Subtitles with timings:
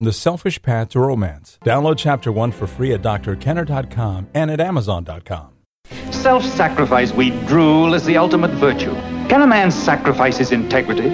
[0.00, 1.58] The Selfish Path to Romance.
[1.64, 5.48] Download Chapter 1 for free at drkenner.com and at amazon.com.
[6.12, 8.94] Self sacrifice, we drool, is the ultimate virtue.
[9.28, 11.08] Can a man sacrifice his integrity,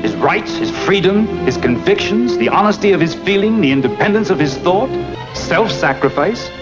[0.00, 4.56] his rights, his freedom, his convictions, the honesty of his feeling, the independence of his
[4.58, 4.90] thought?
[5.36, 6.52] Self sacrifice?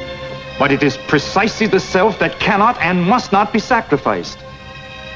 [0.58, 4.38] But it is precisely the self that cannot and must not be sacrificed.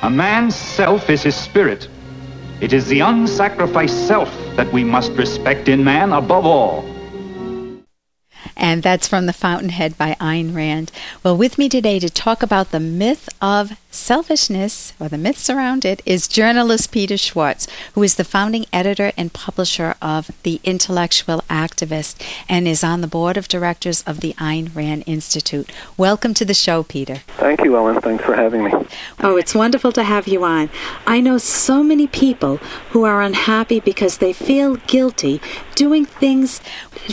[0.03, 1.89] A man's self is his spirit.
[2.63, 6.85] It is the unsacrificed self that we must respect in man above all.
[8.57, 10.93] And that's from The Fountainhead by Ayn Rand.
[11.25, 15.85] Well, with me today to talk about the myth of selfishness, or the myths around
[15.85, 21.45] it, is journalist Peter Schwartz, who is the founding editor and publisher of The Intellectual
[21.49, 25.71] Activist and is on the board of directors of the Ayn Rand Institute.
[25.97, 27.17] Welcome to the show, Peter.
[27.37, 28.01] Thank you, Ellen.
[28.01, 28.73] Thanks for having me.
[29.21, 30.71] Oh, it's wonderful to have you on.
[31.07, 32.57] I know so many people
[32.91, 35.41] who are unhappy because they feel guilty
[35.75, 36.61] doing things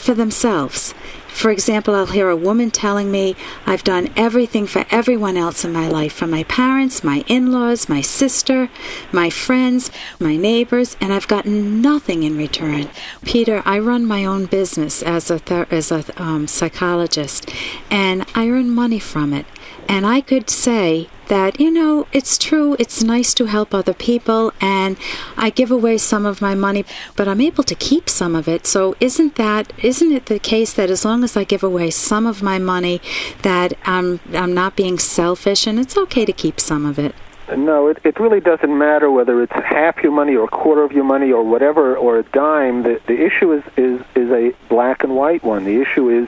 [0.02, 0.94] for themselves.
[1.28, 5.72] For example, I'll hear a woman telling me, I've done everything for everyone else in
[5.72, 8.70] my life, for my parents, my in laws, my sister,
[9.12, 9.90] my friends,
[10.20, 12.90] my neighbors, and I've gotten nothing in return.
[13.26, 17.52] Peter, I run my own business as a, ther- as a um, psychologist,
[17.90, 19.48] and I earn money from it.
[19.88, 24.54] And I could say that, you know, it's true, it's nice to help other people,
[24.60, 24.98] and
[25.38, 26.86] I give away some of my money,
[27.16, 28.68] but I'm able to keep some of it.
[28.68, 32.28] So isn't that, isn't it the case that as long as I give away some
[32.28, 33.02] of my money,
[33.44, 37.16] that I'm, I'm not being selfish, and it's okay to keep some of it?
[37.56, 40.92] No, it, it really doesn't matter whether it's half your money or a quarter of
[40.92, 42.84] your money or whatever or a dime.
[42.84, 45.64] The, the issue is, is, is a black and white one.
[45.66, 46.28] The issue is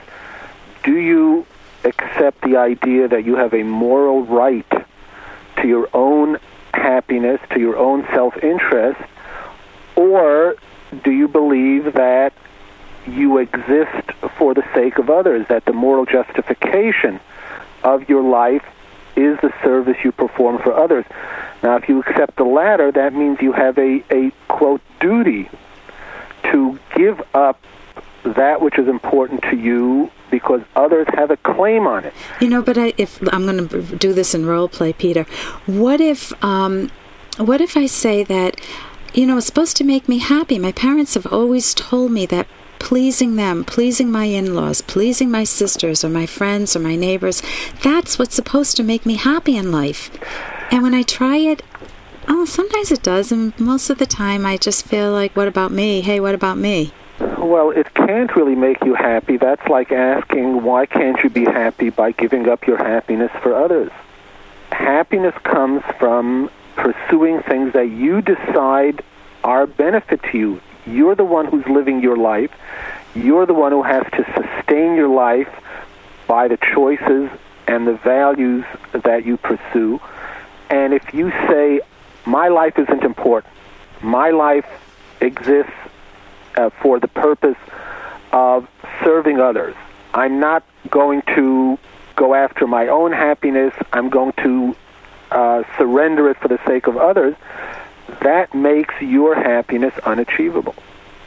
[0.82, 1.46] do you
[1.84, 4.66] accept the idea that you have a moral right
[5.56, 6.38] to your own
[6.74, 9.00] happiness, to your own self interest,
[9.96, 10.56] or
[11.04, 12.32] do you believe that
[13.06, 17.20] you exist for the sake of others, that the moral justification
[17.82, 18.64] of your life
[19.16, 21.04] is the service you perform for others?
[21.62, 25.48] Now, if you accept the latter, that means you have a, a quote, duty
[26.50, 27.60] to give up
[28.24, 32.14] that which is important to you because others have a claim on it.
[32.40, 35.24] You know, but I, if I'm going to do this in role play, Peter,
[35.66, 36.90] what if, um,
[37.36, 38.60] what if I say that,
[39.12, 40.58] you know, it's supposed to make me happy?
[40.58, 42.46] My parents have always told me that
[42.78, 47.40] pleasing them, pleasing my in laws, pleasing my sisters or my friends or my neighbors,
[47.82, 50.10] that's what's supposed to make me happy in life.
[50.72, 51.62] And when I try it,
[52.26, 55.70] oh, sometimes it does, and most of the time I just feel like, what about
[55.70, 56.00] me?
[56.00, 56.92] Hey, what about me?
[57.22, 59.36] Well, it can't really make you happy.
[59.36, 63.92] That's like asking, why can't you be happy by giving up your happiness for others?
[64.70, 69.04] Happiness comes from pursuing things that you decide
[69.44, 70.60] are benefit to you.
[70.86, 72.50] You're the one who's living your life.
[73.14, 75.48] You're the one who has to sustain your life
[76.26, 77.30] by the choices
[77.68, 80.00] and the values that you pursue.
[80.70, 81.82] And if you say,
[82.24, 83.52] my life isn't important,
[84.02, 84.66] my life
[85.20, 85.72] exists
[86.56, 87.56] uh, for the purpose
[88.32, 88.68] of
[89.04, 89.74] serving others.
[90.14, 91.78] I'm not going to
[92.16, 93.74] go after my own happiness.
[93.92, 94.76] I'm going to
[95.30, 97.34] uh, surrender it for the sake of others.
[98.22, 100.74] That makes your happiness unachievable.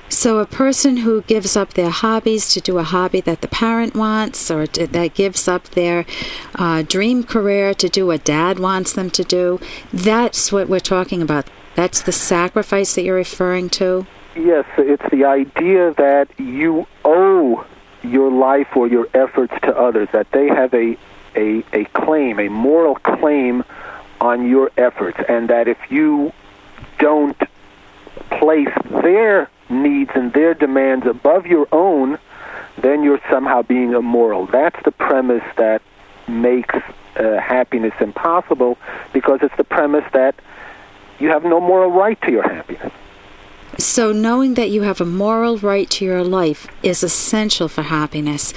[0.07, 3.95] So, a person who gives up their hobbies to do a hobby that the parent
[3.95, 6.05] wants, or to, that gives up their
[6.53, 9.59] uh, dream career to do what dad wants them to do,
[9.91, 11.49] that's what we're talking about.
[11.73, 14.05] That's the sacrifice that you're referring to?
[14.35, 17.65] Yes, it's the idea that you owe
[18.03, 20.97] your life or your efforts to others, that they have a,
[21.35, 23.63] a, a claim, a moral claim
[24.19, 26.33] on your efforts, and that if you
[26.99, 27.37] don't
[28.29, 32.19] place their needs and their demands above your own,
[32.77, 34.47] then you're somehow being immoral.
[34.47, 35.81] That's the premise that
[36.27, 38.77] makes uh, happiness impossible
[39.13, 40.35] because it's the premise that
[41.19, 42.91] you have no moral right to your happiness.
[43.77, 48.53] So, knowing that you have a moral right to your life is essential for happiness.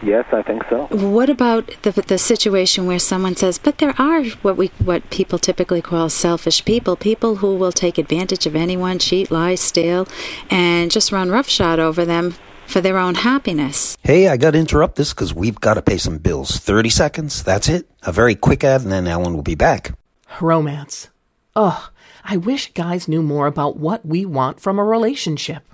[0.00, 0.86] Yes, I think so.
[0.90, 5.38] What about the the situation where someone says, "But there are what we what people
[5.40, 10.06] typically call selfish people, people who will take advantage of anyone, cheat, lie, steal,
[10.50, 12.34] and just run roughshod over them
[12.66, 15.98] for their own happiness." Hey, I got to interrupt this because we've got to pay
[15.98, 16.58] some bills.
[16.58, 17.42] Thirty seconds.
[17.42, 17.88] That's it.
[18.04, 19.98] A very quick ad, and then Ellen will be back.
[20.40, 21.08] Romance.
[21.56, 21.90] Ugh.
[22.30, 25.64] I wish guys knew more about what we want from a relationship.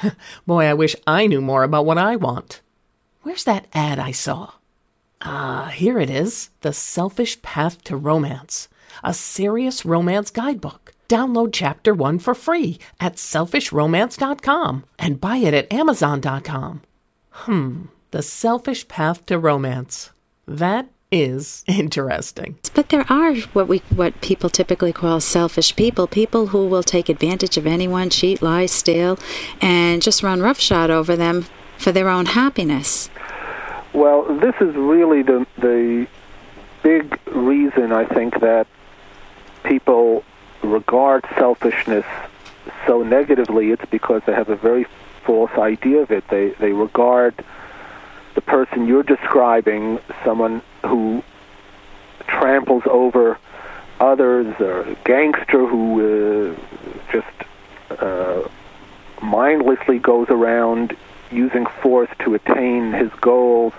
[0.46, 2.60] Boy, I wish I knew more about what I want.
[3.22, 4.52] Where's that ad I saw?
[5.22, 8.68] Ah, here it is The Selfish Path to Romance,
[9.02, 15.72] a serious romance guidebook Download Chapter 1 for free at selfishromance.com and buy it at
[15.72, 16.82] amazon.com.
[17.30, 17.82] Hmm,
[18.12, 20.10] the selfish path to romance.
[20.46, 22.56] That is interesting.
[22.74, 27.08] But there are what we what people typically call selfish people, people who will take
[27.08, 29.18] advantage of anyone, cheat, lie, steal,
[29.60, 31.44] and just run roughshod over them
[31.76, 33.10] for their own happiness.
[33.92, 36.08] Well, this is really the the
[36.82, 38.66] big reason I think that
[39.64, 40.24] people
[40.62, 42.06] regard selfishness
[42.86, 43.70] so negatively.
[43.70, 44.86] It's because they have a very
[45.24, 46.26] false idea of it.
[46.28, 47.44] They they regard
[48.34, 51.22] the person you're describing, someone who
[52.28, 53.38] tramples over
[53.98, 56.56] others, or a gangster who uh,
[57.14, 57.36] just
[58.02, 58.42] uh,
[59.22, 60.96] mindlessly goes around
[61.30, 63.72] using force to attain his goals.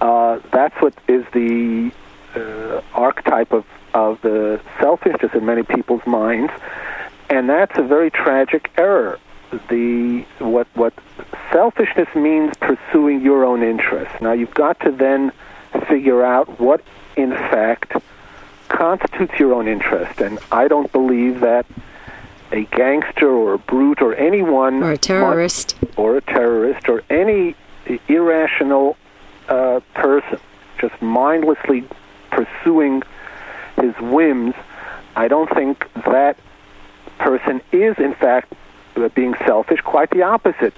[0.00, 1.90] Uh, that's what is the
[2.36, 6.52] uh, archetype of, of the selfishness in many people's minds,
[7.28, 9.18] and that's a very tragic error.
[9.68, 10.94] The what what
[11.50, 14.16] selfishness means pursuing your own interests.
[14.20, 15.32] Now you've got to then
[15.88, 16.82] figure out what
[17.16, 17.92] in fact
[18.68, 21.66] constitutes your own interest, and I don't believe that
[22.52, 27.54] a gangster or a brute or anyone or a terrorist or a terrorist or any
[28.08, 28.96] irrational
[29.48, 30.38] uh, person
[30.80, 31.84] just mindlessly
[32.30, 33.02] pursuing
[33.80, 34.54] his whims,
[35.16, 36.38] I don't think that
[37.18, 38.52] person is, in fact,
[39.14, 39.80] being selfish.
[39.80, 40.74] Quite the opposite.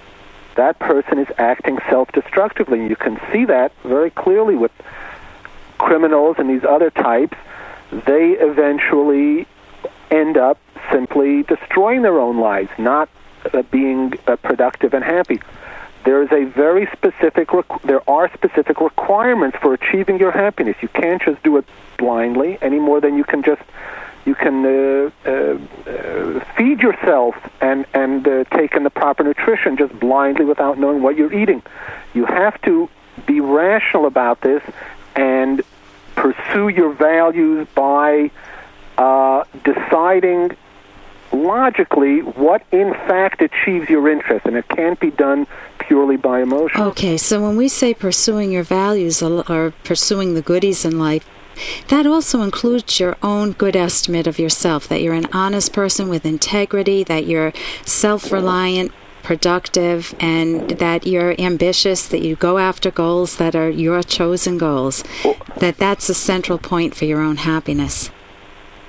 [0.57, 2.87] That person is acting self destructively.
[2.87, 4.73] You can see that very clearly with
[5.79, 7.37] criminals and these other types.
[7.91, 9.47] They eventually
[10.11, 10.59] end up
[10.91, 13.09] simply destroying their own lives, not
[13.53, 15.41] uh, being uh, productive and happy.
[16.05, 20.77] There is a very specific, requ- there are specific requirements for achieving your happiness.
[20.83, 21.65] You can't just do it
[21.97, 28.75] blindly any more than you can uh, uh, uh, feed yourself and and uh, take
[28.75, 31.63] in the proper nutrition just blindly without knowing what you're eating.
[32.15, 32.89] You have to
[33.27, 34.63] be rational about this
[35.15, 35.63] and
[36.15, 38.31] pursue your values by
[38.99, 40.57] uh, deciding
[41.33, 45.47] logically what in fact achieves your interest, and it can't be done
[45.79, 46.81] purely by emotion.
[46.81, 51.29] Okay, so when we say pursuing your values or pursuing the goodies in life,
[51.89, 56.25] that also includes your own good estimate of yourself, that you're an honest person with
[56.25, 57.53] integrity, that you're
[57.85, 58.93] self reliant,
[59.23, 65.05] productive, and that you're ambitious, that you go after goals that are your chosen goals.
[65.59, 68.11] That that's a central point for your own happiness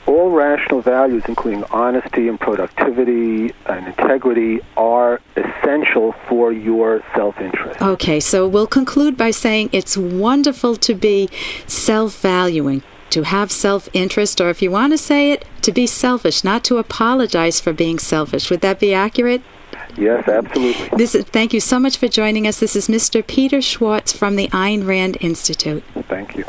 [0.05, 7.81] all rational values, including honesty and productivity and integrity, are essential for your self interest.
[7.81, 11.29] Okay, so we'll conclude by saying it's wonderful to be
[11.67, 12.83] self valuing.
[13.11, 16.63] To have self interest, or if you want to say it, to be selfish, not
[16.65, 18.49] to apologize for being selfish.
[18.49, 19.43] Would that be accurate?
[19.97, 20.89] Yes, absolutely.
[20.97, 22.59] This is, thank you so much for joining us.
[22.59, 23.25] This is Mr.
[23.25, 25.83] Peter Schwartz from the Ayn Rand Institute.
[26.07, 26.45] Thank you.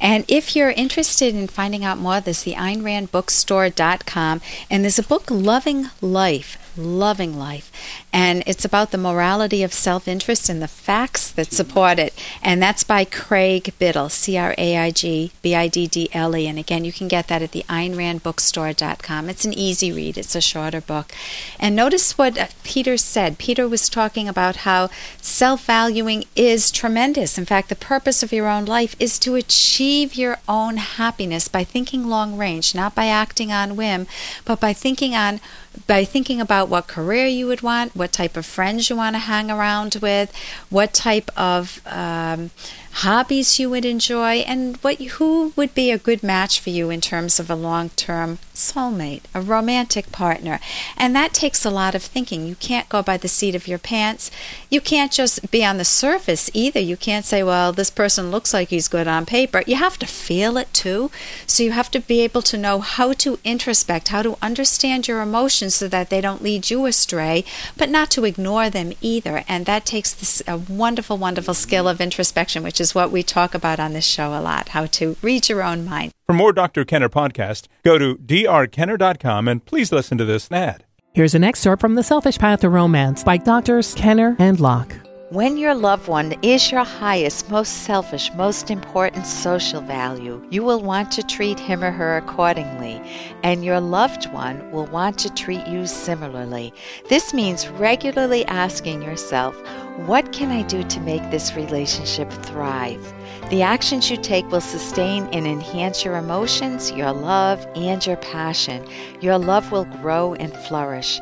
[0.00, 4.40] And if you're interested in finding out more, there's the AynRandBookstore.com,
[4.70, 7.70] and there's a book, Loving Life loving life.
[8.12, 12.14] And it's about the morality of self interest and the facts that support it.
[12.42, 16.36] And that's by Craig Biddle, C R A I G B I D D L
[16.36, 16.46] E.
[16.46, 19.28] And again, you can get that at the AynRandBookstore.com.
[19.28, 21.12] It's an easy read, it's a shorter book.
[21.58, 23.38] And notice what uh, Peter said.
[23.38, 24.90] Peter was talking about how
[25.20, 27.38] self valuing is tremendous.
[27.38, 31.64] In fact, the purpose of your own life is to achieve your own happiness by
[31.64, 34.06] thinking long range, not by acting on whim,
[34.44, 35.40] but by thinking on
[35.86, 39.20] by thinking about what career you would want, what type of friends you want to
[39.20, 40.34] hang around with,
[40.70, 42.50] what type of um,
[42.98, 47.00] hobbies you would enjoy, and what who would be a good match for you in
[47.00, 50.60] terms of a long-term soulmate, a romantic partner.
[50.96, 52.46] And that takes a lot of thinking.
[52.46, 54.30] You can't go by the seat of your pants.
[54.70, 56.78] You can't just be on the surface either.
[56.78, 59.62] You can't say, well, this person looks like he's good on paper.
[59.66, 61.10] You have to feel it too.
[61.46, 65.20] So you have to be able to know how to introspect, how to understand your
[65.20, 67.44] emotions so that they don't lead you astray,
[67.76, 69.42] but not to ignore them either.
[69.48, 73.22] And that takes this a wonderful, wonderful skill of introspection, which is is what we
[73.22, 76.12] talk about on this show a lot how to read your own mind.
[76.26, 76.84] For more Dr.
[76.84, 80.84] Kenner podcast, go to drkenner.com and please listen to this ad.
[81.14, 85.03] Here's an excerpt from The Selfish Path to Romance by Doctors Kenner and Locke.
[85.30, 90.82] When your loved one is your highest, most selfish, most important social value, you will
[90.82, 93.00] want to treat him or her accordingly,
[93.42, 96.74] and your loved one will want to treat you similarly.
[97.08, 99.56] This means regularly asking yourself,
[100.04, 103.14] what can I do to make this relationship thrive?
[103.48, 108.86] The actions you take will sustain and enhance your emotions, your love, and your passion.
[109.22, 111.18] Your love will grow and flourish.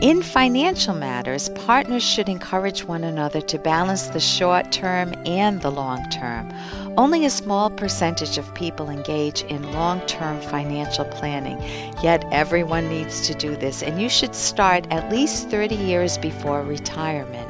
[0.00, 5.70] In financial matters, partners should encourage one another to balance the short term and the
[5.70, 6.52] long term.
[6.96, 11.58] Only a small percentage of people engage in long term financial planning,
[12.02, 16.62] yet everyone needs to do this, and you should start at least 30 years before
[16.62, 17.48] retirement.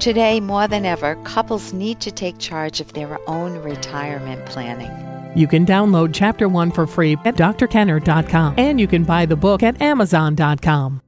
[0.00, 4.90] Today, more than ever, couples need to take charge of their own retirement planning.
[5.36, 9.62] You can download Chapter 1 for free at drkenner.com and you can buy the book
[9.62, 11.02] at amazon.com.